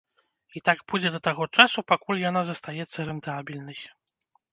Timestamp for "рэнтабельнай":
3.11-3.79